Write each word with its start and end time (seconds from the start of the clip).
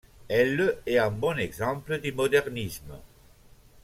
Elle 0.29 0.79
est 0.87 0.97
un 0.97 1.11
bon 1.11 1.37
exemple 1.37 1.99
du 2.01 2.11
modernisme. 2.11 2.97